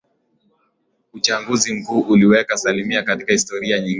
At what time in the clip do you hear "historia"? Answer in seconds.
3.33-3.77